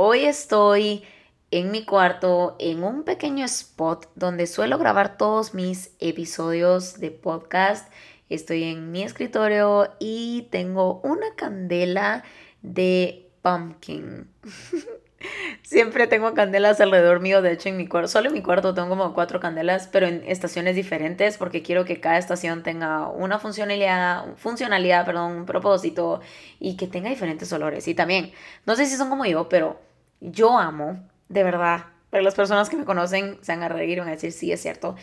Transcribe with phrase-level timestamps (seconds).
[0.00, 1.02] Hoy estoy
[1.50, 7.92] en mi cuarto en un pequeño spot donde suelo grabar todos mis episodios de podcast.
[8.28, 12.22] Estoy en mi escritorio y tengo una candela
[12.62, 14.30] de pumpkin.
[15.62, 18.90] Siempre tengo candelas alrededor mío, de hecho en mi cuarto, solo en mi cuarto tengo
[18.90, 24.36] como cuatro candelas, pero en estaciones diferentes porque quiero que cada estación tenga una funcionalidad,
[24.36, 26.20] funcionalidad, perdón, un propósito
[26.60, 27.88] y que tenga diferentes olores.
[27.88, 28.30] Y también,
[28.64, 29.87] no sé si son como yo, pero
[30.20, 34.00] yo amo, de verdad, para las personas que me conocen se van a reír y
[34.00, 34.96] van a decir, sí, es cierto,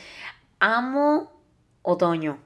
[0.59, 1.31] amo
[1.81, 2.39] otoño.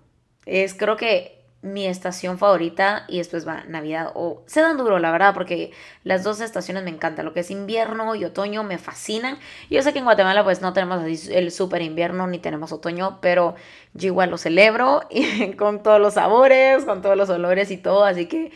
[0.45, 5.11] Es creo que mi estación favorita y después va Navidad o se dan duro, la
[5.11, 5.71] verdad, porque
[6.03, 7.25] las dos estaciones me encantan.
[7.25, 9.37] Lo que es invierno y otoño me fascinan.
[9.69, 13.55] Yo sé que en Guatemala pues no tenemos el super invierno ni tenemos otoño, pero
[13.93, 18.05] yo igual lo celebro y con todos los sabores, con todos los olores y todo.
[18.05, 18.51] Así que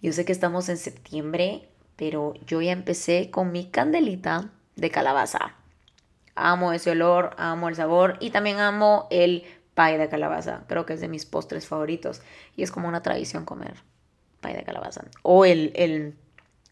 [0.00, 5.54] yo sé que estamos en septiembre, pero yo ya empecé con mi candelita de calabaza.
[6.34, 10.64] Amo ese olor, amo el sabor y también amo el pie de calabaza.
[10.66, 12.22] Creo que es de mis postres favoritos.
[12.56, 13.74] Y es como una tradición comer
[14.40, 15.04] pie de calabaza.
[15.22, 16.16] O el, el,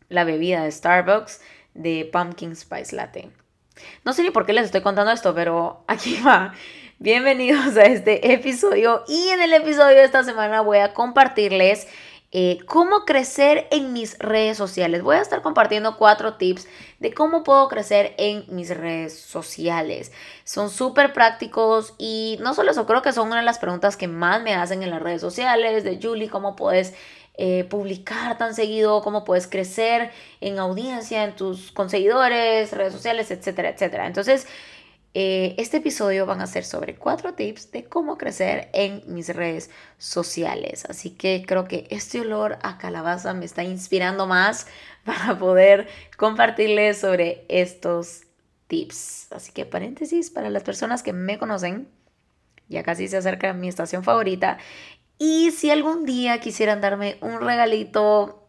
[0.08, 1.40] la bebida de Starbucks
[1.74, 3.30] de Pumpkin Spice Latte.
[4.04, 6.54] No sé ni por qué les estoy contando esto, pero aquí va.
[6.98, 9.04] Bienvenidos a este episodio.
[9.08, 11.88] Y en el episodio de esta semana voy a compartirles
[12.34, 15.02] eh, cómo crecer en mis redes sociales.
[15.02, 16.66] Voy a estar compartiendo cuatro tips
[16.98, 20.12] de cómo puedo crecer en mis redes sociales.
[20.44, 24.08] Son súper prácticos y no solo eso, creo que son una de las preguntas que
[24.08, 26.94] más me hacen en las redes sociales de Julie, cómo puedes
[27.34, 30.10] eh, publicar tan seguido, cómo puedes crecer
[30.40, 34.06] en audiencia, en tus conseguidores, redes sociales, etcétera, etcétera.
[34.06, 34.46] Entonces,
[35.14, 39.70] eh, este episodio van a ser sobre cuatro tips de cómo crecer en mis redes
[39.98, 40.86] sociales.
[40.88, 44.66] Así que creo que este olor a calabaza me está inspirando más
[45.04, 48.22] para poder compartirles sobre estos
[48.68, 49.30] tips.
[49.32, 51.88] Así que paréntesis para las personas que me conocen.
[52.68, 54.56] Ya casi se acerca mi estación favorita.
[55.18, 58.48] Y si algún día quisieran darme un regalito,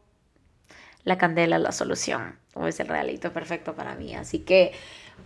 [1.03, 2.39] la candela la solución.
[2.53, 4.15] O es el regalito perfecto para mí.
[4.15, 4.71] Así que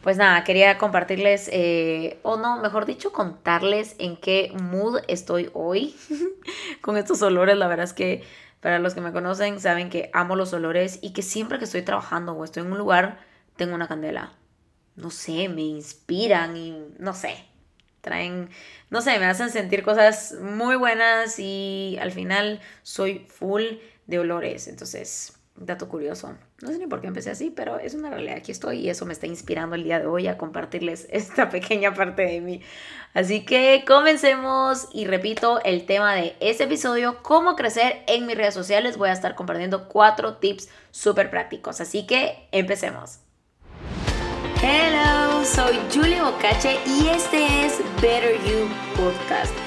[0.01, 5.95] pues nada, quería compartirles, eh, o no, mejor dicho, contarles en qué mood estoy hoy
[6.81, 7.57] con estos olores.
[7.57, 8.23] La verdad es que
[8.61, 11.81] para los que me conocen saben que amo los olores y que siempre que estoy
[11.81, 13.19] trabajando o estoy en un lugar,
[13.55, 14.33] tengo una candela.
[14.95, 17.45] No sé, me inspiran y no sé,
[18.01, 18.49] traen,
[18.89, 23.63] no sé, me hacen sentir cosas muy buenas y al final soy full
[24.07, 24.67] de olores.
[24.67, 26.35] Entonces, Dato curioso.
[26.61, 28.37] No sé ni por qué empecé así, pero es una realidad.
[28.37, 31.95] Aquí estoy y eso me está inspirando el día de hoy a compartirles esta pequeña
[31.95, 32.61] parte de mí.
[33.15, 38.53] Así que comencemos y repito el tema de este episodio, cómo crecer en mis redes
[38.53, 38.97] sociales.
[38.97, 41.81] Voy a estar compartiendo cuatro tips súper prácticos.
[41.81, 43.19] Así que empecemos.
[44.61, 49.66] Hello, soy Julie Bocache y este es Better You Podcast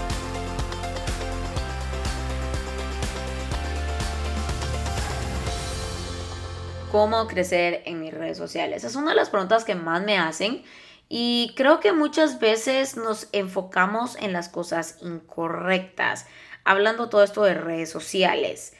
[6.91, 8.83] Cómo crecer en mis redes sociales.
[8.83, 10.63] Es una de las preguntas que más me hacen
[11.07, 16.27] y creo que muchas veces nos enfocamos en las cosas incorrectas,
[16.65, 18.73] hablando todo esto de redes sociales.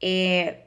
[0.00, 0.66] Eh,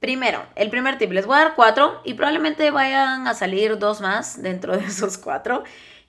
[0.00, 4.00] primero, el primer tip, les voy a dar cuatro y probablemente vayan a salir dos
[4.00, 5.62] más dentro de esos cuatro.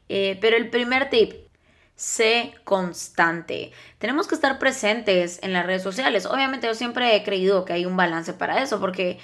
[0.10, 1.34] Eh, pero el primer tip,
[1.96, 3.72] sé constante.
[4.00, 6.26] Tenemos que estar presentes en las redes sociales.
[6.26, 9.20] Obviamente yo siempre he creído que hay un balance para eso porque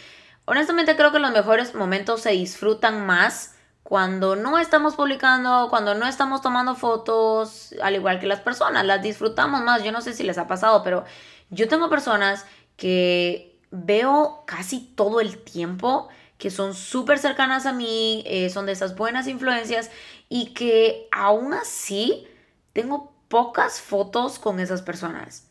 [0.45, 6.07] Honestamente creo que los mejores momentos se disfrutan más cuando no estamos publicando, cuando no
[6.07, 9.83] estamos tomando fotos, al igual que las personas, las disfrutamos más.
[9.83, 11.03] Yo no sé si les ha pasado, pero
[11.50, 12.45] yo tengo personas
[12.77, 18.71] que veo casi todo el tiempo, que son súper cercanas a mí, eh, son de
[18.71, 19.92] esas buenas influencias
[20.30, 22.27] y que aún así
[22.74, 25.44] tengo pocas fotos con esas personas.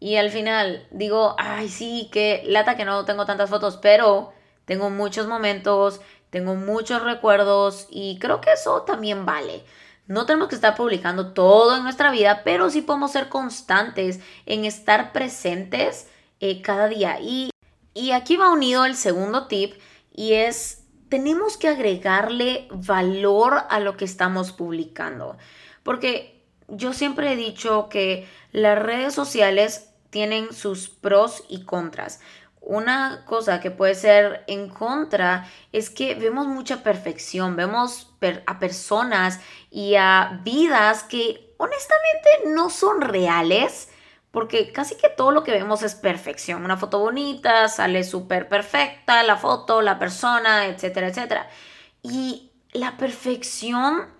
[0.00, 4.32] Y al final digo, ay, sí, qué lata que no tengo tantas fotos, pero
[4.64, 6.00] tengo muchos momentos,
[6.30, 9.64] tengo muchos recuerdos y creo que eso también vale.
[10.06, 14.64] No tenemos que estar publicando todo en nuestra vida, pero sí podemos ser constantes en
[14.64, 16.08] estar presentes
[16.40, 17.18] eh, cada día.
[17.20, 17.50] Y,
[17.94, 19.74] y aquí va unido el segundo tip
[20.12, 25.38] y es tenemos que agregarle valor a lo que estamos publicando.
[25.82, 32.20] Porque yo siempre he dicho que las redes sociales tienen sus pros y contras.
[32.60, 38.14] Una cosa que puede ser en contra es que vemos mucha perfección, vemos
[38.46, 39.40] a personas
[39.72, 43.88] y a vidas que honestamente no son reales,
[44.30, 46.64] porque casi que todo lo que vemos es perfección.
[46.64, 51.50] Una foto bonita, sale súper perfecta, la foto, la persona, etcétera, etcétera.
[52.02, 54.14] Y la perfección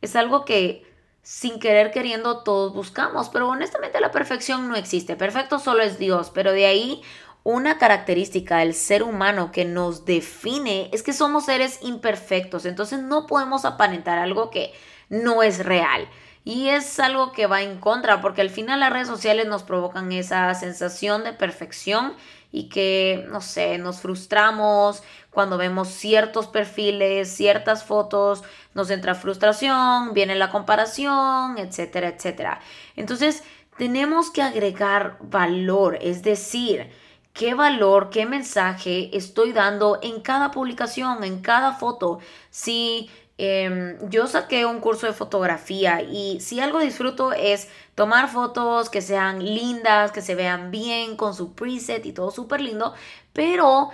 [0.00, 0.91] es algo que
[1.22, 5.16] sin querer queriendo todos buscamos, pero honestamente la perfección no existe.
[5.16, 7.02] Perfecto solo es Dios, pero de ahí
[7.44, 13.26] una característica del ser humano que nos define es que somos seres imperfectos, entonces no
[13.26, 14.72] podemos aparentar algo que
[15.08, 16.08] no es real.
[16.44, 20.10] Y es algo que va en contra, porque al final las redes sociales nos provocan
[20.10, 22.14] esa sensación de perfección
[22.52, 28.44] y que, no sé, nos frustramos cuando vemos ciertos perfiles, ciertas fotos,
[28.74, 32.60] nos entra frustración, viene la comparación, etcétera, etcétera.
[32.94, 33.42] Entonces,
[33.78, 36.90] tenemos que agregar valor, es decir,
[37.32, 42.18] qué valor, qué mensaje estoy dando en cada publicación, en cada foto.
[42.50, 43.10] Si
[43.44, 49.02] em, yo saqué un curso de fotografía y si algo disfruto es tomar fotos que
[49.02, 52.94] sean lindas, que se vean bien con su preset y todo súper lindo,
[53.32, 53.90] pero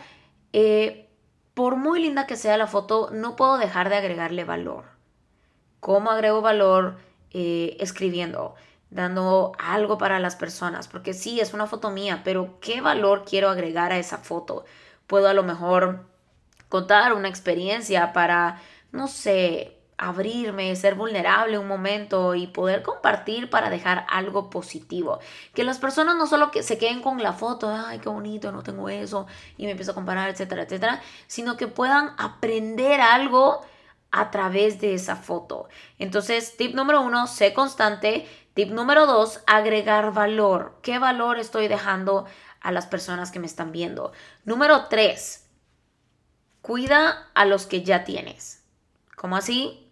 [0.53, 1.09] eh,
[1.55, 4.85] por muy linda que sea la foto, no puedo dejar de agregarle valor.
[5.81, 6.99] ¿Cómo agrego valor?
[7.31, 8.55] Eh, escribiendo
[8.91, 13.51] dando algo para las personas, porque sí, es una foto mía, pero ¿qué valor quiero
[13.51, 14.65] agregar a esa foto?
[15.07, 16.07] Puedo a lo mejor
[16.69, 18.61] contar una experiencia para,
[18.93, 25.19] no sé, abrirme, ser vulnerable un momento y poder compartir para dejar algo positivo.
[25.55, 28.63] Que las personas no solo que se queden con la foto, ay, qué bonito, no
[28.63, 29.27] tengo eso,
[29.57, 33.61] y me empiezo a comparar, etcétera, etcétera, sino que puedan aprender algo
[34.11, 35.69] a través de esa foto.
[35.99, 38.27] Entonces, tip número uno, sé constante.
[38.55, 40.79] Tip número dos, agregar valor.
[40.83, 42.27] ¿Qué valor estoy dejando
[42.61, 44.13] a las personas que me están viendo?
[44.45, 45.49] Número tres,
[46.63, 48.65] cuida a los que ya tienes.
[49.19, 49.91] ¿Cómo así?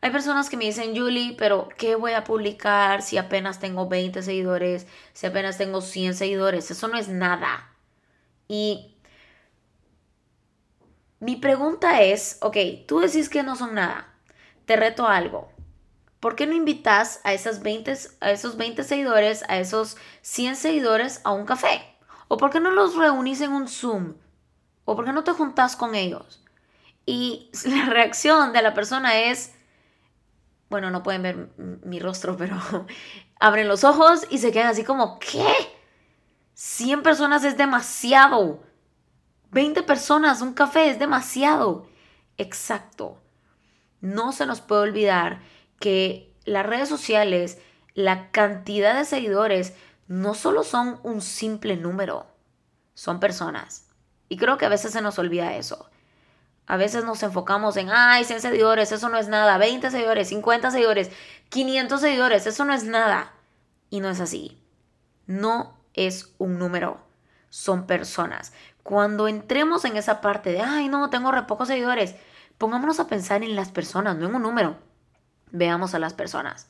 [0.00, 4.20] Hay personas que me dicen, Julie, pero ¿qué voy a publicar si apenas tengo 20
[4.22, 6.70] seguidores, si apenas tengo 100 seguidores?
[6.70, 7.72] Eso no es nada.
[8.48, 8.96] Y
[11.20, 12.56] mi pregunta es, ok,
[12.86, 14.12] tú decís que no son nada.
[14.66, 15.52] Te reto a algo.
[16.18, 21.20] ¿Por qué no invitas a, esas 20, a esos 20 seguidores, a esos 100 seguidores
[21.22, 21.80] a un café?
[22.26, 24.14] ¿O por qué no los reunís en un Zoom?
[24.84, 26.40] ¿O por qué no te juntás con ellos?
[27.08, 29.54] Y la reacción de la persona es,
[30.68, 32.60] bueno, no pueden ver mi rostro, pero
[33.40, 35.46] abren los ojos y se quedan así como, ¿qué?
[36.52, 38.62] 100 personas es demasiado.
[39.52, 41.88] 20 personas, un café es demasiado.
[42.36, 43.22] Exacto.
[44.02, 45.40] No se nos puede olvidar
[45.80, 47.58] que las redes sociales,
[47.94, 49.72] la cantidad de seguidores,
[50.08, 52.26] no solo son un simple número,
[52.92, 53.88] son personas.
[54.28, 55.88] Y creo que a veces se nos olvida eso.
[56.68, 60.70] A veces nos enfocamos en, ay, 100 seguidores, eso no es nada, 20 seguidores, 50
[60.70, 61.10] seguidores,
[61.48, 63.32] 500 seguidores, eso no es nada.
[63.90, 64.60] Y no es así.
[65.26, 67.00] No es un número,
[67.48, 68.52] son personas.
[68.82, 72.14] Cuando entremos en esa parte de, ay, no, tengo re pocos seguidores,
[72.58, 74.76] pongámonos a pensar en las personas, no en un número
[75.50, 76.68] veamos a las personas.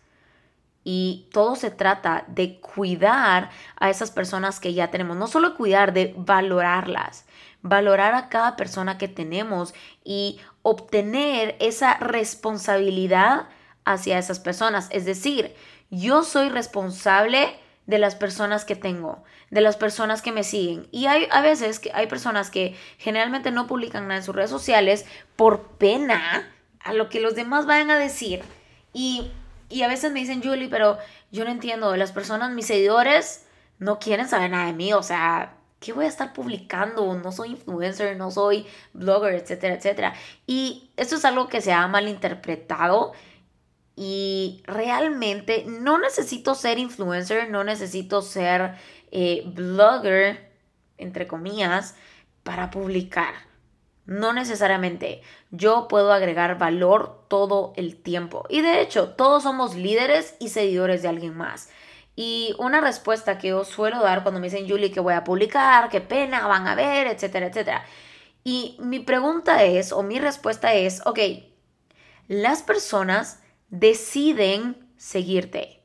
[0.84, 5.92] Y todo se trata de cuidar a esas personas que ya tenemos, no solo cuidar,
[5.92, 7.26] de valorarlas,
[7.62, 9.74] valorar a cada persona que tenemos
[10.04, 13.48] y obtener esa responsabilidad
[13.84, 14.88] hacia esas personas.
[14.90, 15.54] Es decir,
[15.90, 20.86] yo soy responsable de las personas que tengo, de las personas que me siguen.
[20.90, 24.50] Y hay a veces que hay personas que generalmente no publican nada en sus redes
[24.50, 26.46] sociales por pena
[26.80, 28.42] a lo que los demás vayan a decir
[28.92, 29.30] y,
[29.82, 30.98] a veces me dicen, Julie, pero
[31.30, 33.46] yo no entiendo, las personas, mis seguidores,
[33.78, 37.14] no quieren saber nada de mí, o sea, ¿qué voy a estar publicando?
[37.14, 40.14] No soy influencer, no soy blogger, etcétera, etcétera.
[40.46, 43.12] Y esto es algo que se ha malinterpretado
[43.96, 48.76] y realmente no necesito ser influencer, no necesito ser
[49.10, 50.52] eh, blogger,
[50.98, 51.96] entre comillas,
[52.44, 53.34] para publicar.
[54.06, 55.20] No necesariamente.
[55.50, 58.46] Yo puedo agregar valor todo el tiempo.
[58.48, 61.68] Y de hecho, todos somos líderes y seguidores de alguien más.
[62.20, 65.88] Y una respuesta que yo suelo dar cuando me dicen, Julie, que voy a publicar,
[65.88, 67.84] qué pena, van a ver, etcétera, etcétera.
[68.42, 71.20] Y mi pregunta es, o mi respuesta es, ok,
[72.26, 75.84] las personas deciden seguirte.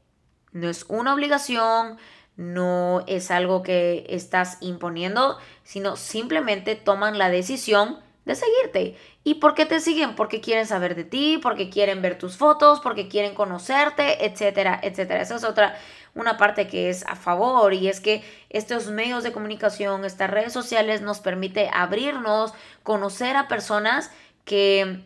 [0.52, 2.00] No es una obligación,
[2.36, 8.98] no es algo que estás imponiendo, sino simplemente toman la decisión de seguirte.
[9.24, 10.16] ¿Y por qué te siguen?
[10.16, 15.22] Porque quieren saber de ti, porque quieren ver tus fotos, porque quieren conocerte, etcétera, etcétera.
[15.22, 15.78] Esa es otra,
[16.16, 20.54] una parte que es a favor y es que estos medios de comunicación, estas redes
[20.54, 22.54] sociales nos permite abrirnos,
[22.84, 24.12] conocer a personas
[24.46, 25.06] que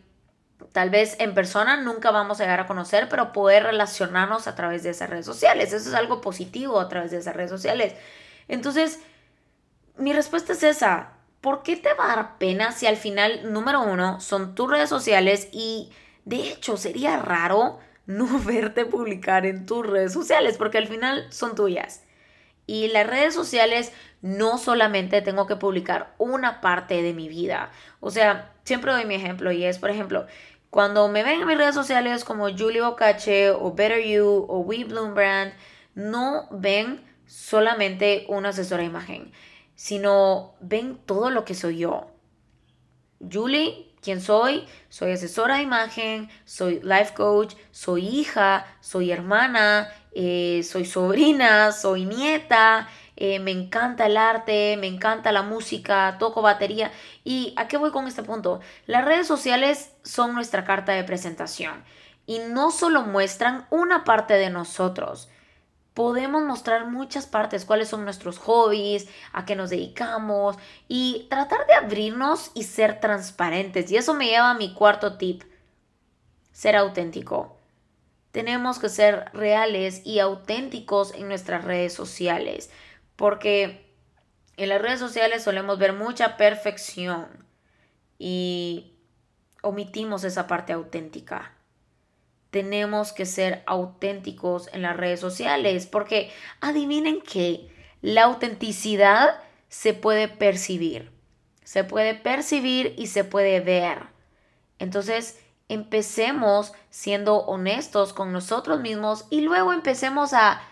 [0.72, 4.82] tal vez en persona nunca vamos a llegar a conocer, pero poder relacionarnos a través
[4.82, 5.72] de esas redes sociales.
[5.72, 7.94] Eso es algo positivo a través de esas redes sociales.
[8.48, 9.00] Entonces,
[9.96, 11.12] mi respuesta es esa.
[11.40, 14.88] ¿Por qué te va a dar pena si al final, número uno, son tus redes
[14.88, 15.90] sociales y
[16.24, 21.54] de hecho sería raro no verte publicar en tus redes sociales porque al final son
[21.54, 22.02] tuyas.
[22.66, 27.70] Y las redes sociales no solamente tengo que publicar una parte de mi vida.
[28.00, 30.26] O sea, siempre doy mi ejemplo y es, por ejemplo,
[30.68, 34.84] cuando me ven en mis redes sociales como Julie Ocache o Better You o We
[34.84, 35.52] Bloom Brand,
[35.94, 39.32] no ven solamente una asesora de imagen,
[39.74, 42.10] sino ven todo lo que soy yo.
[43.30, 44.66] Julie, ¿quién soy?
[44.88, 52.04] Soy asesora de imagen, soy life coach, soy hija, soy hermana, eh, soy sobrina, soy
[52.04, 56.92] nieta, eh, me encanta el arte, me encanta la música, toco batería.
[57.24, 58.60] ¿Y a qué voy con este punto?
[58.86, 61.84] Las redes sociales son nuestra carta de presentación
[62.26, 65.28] y no solo muestran una parte de nosotros.
[65.98, 71.74] Podemos mostrar muchas partes, cuáles son nuestros hobbies, a qué nos dedicamos y tratar de
[71.74, 73.90] abrirnos y ser transparentes.
[73.90, 75.42] Y eso me lleva a mi cuarto tip,
[76.52, 77.58] ser auténtico.
[78.30, 82.70] Tenemos que ser reales y auténticos en nuestras redes sociales
[83.16, 83.92] porque
[84.56, 87.26] en las redes sociales solemos ver mucha perfección
[88.20, 88.92] y
[89.62, 91.57] omitimos esa parte auténtica.
[92.50, 97.68] Tenemos que ser auténticos en las redes sociales porque adivinen que
[98.00, 101.10] la autenticidad se puede percibir.
[101.64, 104.04] Se puede percibir y se puede ver.
[104.78, 105.38] Entonces,
[105.68, 110.62] empecemos siendo honestos con nosotros mismos y luego empecemos a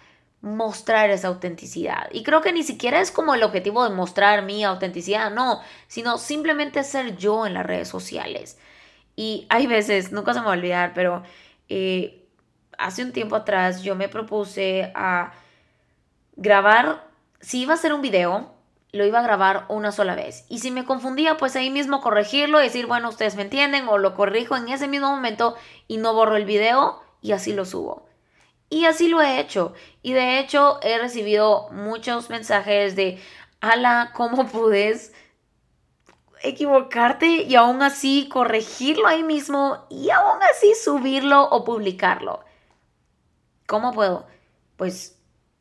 [0.40, 2.08] mostrar esa autenticidad.
[2.12, 6.18] Y creo que ni siquiera es como el objetivo de mostrar mi autenticidad, no, sino
[6.18, 8.58] simplemente ser yo en las redes sociales.
[9.16, 11.22] Y hay veces, nunca se me va a olvidar, pero
[11.68, 12.26] eh,
[12.78, 15.32] hace un tiempo atrás yo me propuse a
[16.36, 17.08] grabar,
[17.40, 18.54] si iba a hacer un video,
[18.92, 20.44] lo iba a grabar una sola vez.
[20.48, 23.98] Y si me confundía, pues ahí mismo corregirlo y decir, bueno, ustedes me entienden, o
[23.98, 25.56] lo corrijo en ese mismo momento
[25.86, 28.06] y no borro el video y así lo subo.
[28.68, 29.74] Y así lo he hecho.
[30.02, 33.20] Y de hecho he recibido muchos mensajes de,
[33.60, 35.12] ala, ¿cómo puedes
[36.42, 42.44] equivocarte y aún así corregirlo ahí mismo y aún así subirlo o publicarlo?
[43.66, 44.26] ¿Cómo puedo?
[44.76, 45.18] Pues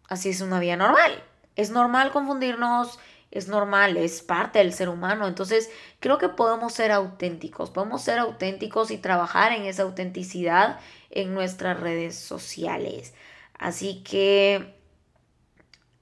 [0.08, 1.24] así es una vida normal.
[1.56, 3.00] Es normal confundirnos,
[3.32, 5.28] es normal, es parte del ser humano.
[5.28, 10.80] Entonces, creo que podemos ser auténticos, podemos ser auténticos y trabajar en esa autenticidad
[11.10, 13.14] en nuestras redes sociales.
[13.58, 14.76] Así que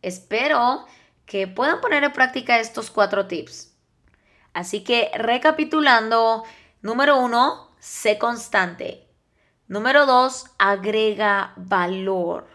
[0.01, 0.86] espero
[1.25, 3.73] que puedan poner en práctica estos cuatro tips.
[4.53, 6.43] Así que recapitulando,
[6.81, 9.07] número uno, sé constante.
[9.67, 12.48] Número dos, agrega valor.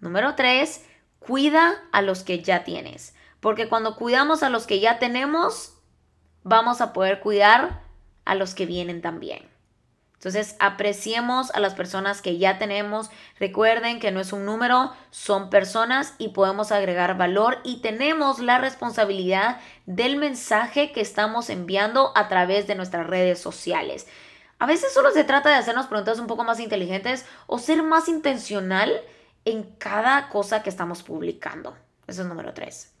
[0.00, 0.84] Número tres,
[1.18, 3.14] cuida a los que ya tienes.
[3.40, 5.76] Porque cuando cuidamos a los que ya tenemos,
[6.42, 7.82] vamos a poder cuidar
[8.24, 9.53] a los que vienen también.
[10.24, 13.10] Entonces, apreciemos a las personas que ya tenemos.
[13.38, 18.56] Recuerden que no es un número, son personas y podemos agregar valor y tenemos la
[18.56, 24.06] responsabilidad del mensaje que estamos enviando a través de nuestras redes sociales.
[24.58, 28.08] A veces solo se trata de hacernos preguntas un poco más inteligentes o ser más
[28.08, 28.98] intencional
[29.44, 31.76] en cada cosa que estamos publicando.
[32.06, 32.94] Eso es número tres.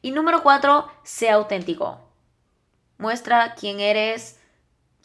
[0.00, 1.98] Y número cuatro, sea auténtico.
[2.98, 4.38] Muestra quién eres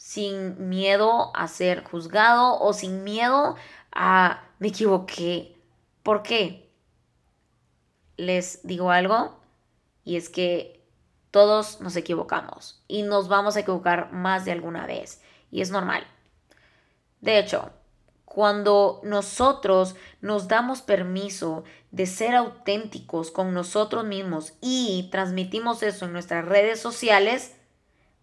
[0.08, 3.56] sin miedo a ser juzgado o sin miedo
[3.92, 5.54] a me equivoqué.
[6.02, 6.72] ¿Por qué?
[8.16, 9.38] Les digo algo
[10.04, 10.82] y es que
[11.30, 16.06] todos nos equivocamos y nos vamos a equivocar más de alguna vez y es normal.
[17.20, 17.70] De hecho,
[18.24, 26.14] cuando nosotros nos damos permiso de ser auténticos con nosotros mismos y transmitimos eso en
[26.14, 27.57] nuestras redes sociales,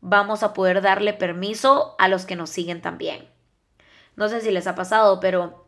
[0.02, 3.30] vamos a poder darle permiso a los que nos siguen también.
[4.16, 5.66] No sé si les ha pasado, pero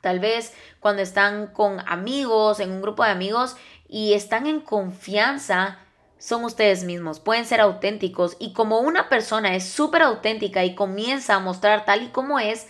[0.00, 3.56] tal vez cuando están con amigos, en un grupo de amigos
[3.88, 5.78] y están en confianza,
[6.18, 11.34] son ustedes mismos, pueden ser auténticos y como una persona es súper auténtica y comienza
[11.34, 12.66] a mostrar tal y como es,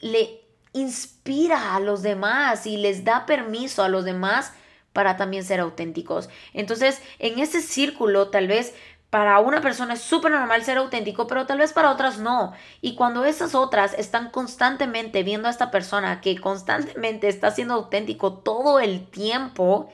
[0.00, 0.40] le
[0.72, 4.52] inspira a los demás y les da permiso a los demás
[4.92, 6.28] para también ser auténticos.
[6.52, 8.74] Entonces, en ese círculo tal vez
[9.14, 12.52] para una persona es súper normal ser auténtico, pero tal vez para otras no.
[12.80, 18.38] Y cuando esas otras están constantemente viendo a esta persona que constantemente está siendo auténtico
[18.38, 19.88] todo el tiempo,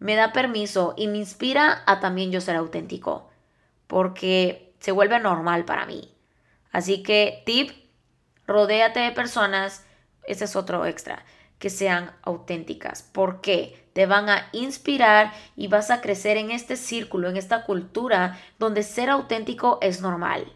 [0.00, 3.30] me da permiso y me inspira a también yo ser auténtico,
[3.86, 6.12] porque se vuelve normal para mí.
[6.72, 7.70] Así que tip,
[8.44, 9.86] rodéate de personas,
[10.24, 11.24] ese es otro extra,
[11.60, 13.04] que sean auténticas.
[13.04, 13.87] ¿Por qué?
[13.98, 18.84] Te van a inspirar y vas a crecer en este círculo, en esta cultura donde
[18.84, 20.52] ser auténtico es normal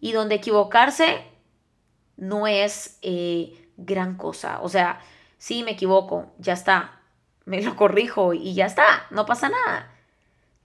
[0.00, 1.24] y donde equivocarse
[2.18, 4.60] no es eh, gran cosa.
[4.60, 5.00] O sea,
[5.38, 7.00] sí me equivoco, ya está,
[7.46, 9.90] me lo corrijo y ya está, no pasa nada.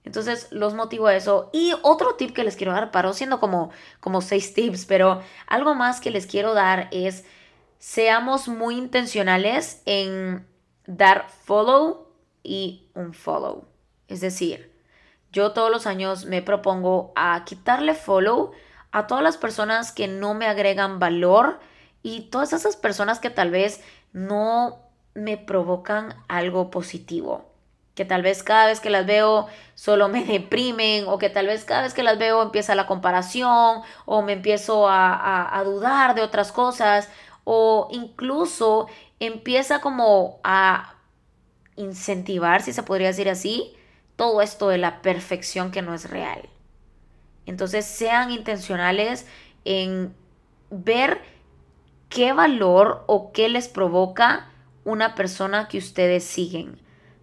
[0.02, 1.48] Entonces los motivo a eso.
[1.54, 3.70] Y otro tip que les quiero dar, paro siendo como,
[4.00, 7.24] como seis tips, pero algo más que les quiero dar es
[7.78, 10.52] seamos muy intencionales en
[10.86, 12.08] dar follow
[12.42, 13.64] y un follow.
[14.08, 14.72] Es decir,
[15.32, 18.52] yo todos los años me propongo a quitarle follow
[18.92, 21.58] a todas las personas que no me agregan valor
[22.02, 24.78] y todas esas personas que tal vez no
[25.14, 27.50] me provocan algo positivo.
[27.94, 31.64] Que tal vez cada vez que las veo solo me deprimen o que tal vez
[31.64, 36.22] cada vez que las veo empieza la comparación o me empiezo a, a dudar de
[36.22, 37.08] otras cosas
[37.44, 38.88] o incluso
[39.20, 40.96] empieza como a
[41.76, 43.74] incentivar, si se podría decir así,
[44.16, 46.48] todo esto de la perfección que no es real.
[47.46, 49.26] Entonces sean intencionales
[49.64, 50.14] en
[50.70, 51.20] ver
[52.08, 54.50] qué valor o qué les provoca
[54.84, 56.80] una persona que ustedes siguen.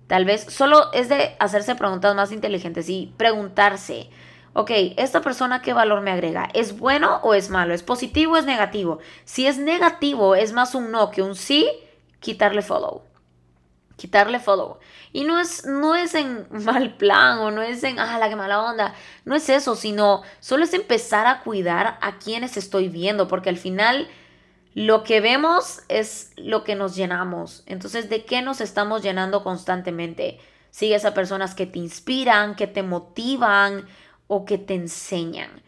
[0.08, 4.10] Tal vez solo es de hacerse preguntas más inteligentes y preguntarse,
[4.54, 7.74] ok, esta persona qué valor me agrega, ¿es bueno o es malo?
[7.74, 9.00] ¿Es positivo o es negativo?
[9.26, 11.70] Si es negativo, es más un no que un sí,
[12.20, 13.04] quitarle follow.
[13.96, 14.80] Quitarle follow.
[15.14, 18.36] Y no es, no es en mal plan o no es en, ah, la que
[18.36, 18.96] mala onda.
[19.26, 23.58] No es eso, sino solo es empezar a cuidar a quienes estoy viendo, porque al
[23.58, 24.08] final
[24.74, 27.64] lo que vemos es lo que nos llenamos.
[27.66, 30.40] Entonces, ¿de qué nos estamos llenando constantemente?
[30.72, 33.86] Sigues a personas que te inspiran, que te motivan
[34.34, 35.62] o que te enseñan.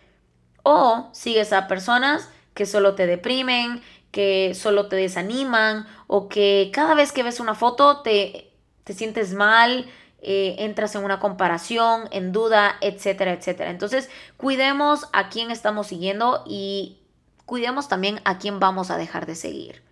[0.64, 6.94] O sigues a personas que solo te deprimen, que solo te desaniman o que cada
[6.94, 8.54] vez que ves una foto te,
[8.86, 9.86] te sientes mal,
[10.22, 13.70] eh, entras en una comparación, en duda, etcétera, etcétera.
[13.70, 17.00] Entonces, cuidemos a quién estamos siguiendo y
[17.46, 19.84] cuidemos también a quién vamos a dejar de seguir.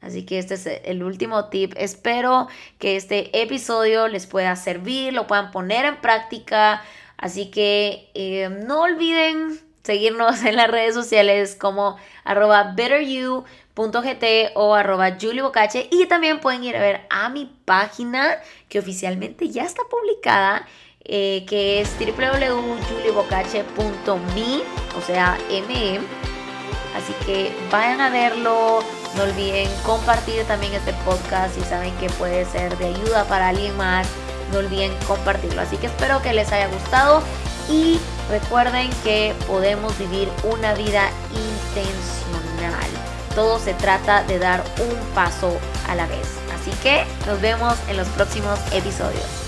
[0.00, 1.74] Así que este es el último tip.
[1.76, 2.48] Espero
[2.80, 6.82] que este episodio les pueda servir, lo puedan poner en práctica.
[7.16, 14.24] Así que eh, no olviden seguirnos en las redes sociales como arroba betteryou.gt
[14.54, 19.64] o arroba juliebocache y también pueden ir a ver a mi página que oficialmente ya
[19.64, 20.66] está publicada
[21.04, 24.62] eh, que es www.juliebocache.me
[24.96, 26.00] o sea me
[26.96, 28.82] así que vayan a verlo
[29.16, 33.76] no olviden compartir también este podcast si saben que puede ser de ayuda para alguien
[33.76, 34.08] más
[34.52, 37.22] no olviden compartirlo así que espero que les haya gustado
[37.68, 37.98] y
[38.30, 42.90] recuerden que podemos vivir una vida intencional.
[43.34, 46.26] Todo se trata de dar un paso a la vez.
[46.54, 49.43] Así que nos vemos en los próximos episodios.